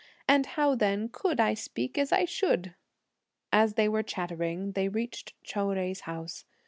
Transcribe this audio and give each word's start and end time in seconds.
and 0.27 0.47
how 0.57 0.73
then 0.73 1.07
could 1.07 1.39
I 1.39 1.53
speak 1.53 1.95
as 1.95 2.11
I 2.11 2.25
should?" 2.25 2.73
As 3.53 3.75
they 3.75 3.87
were 3.87 4.01
chatting, 4.01 4.71
they 4.71 4.89
reached 4.89 5.35
Chou 5.43 5.59
Jui's 5.75 5.99
house. 6.09 6.43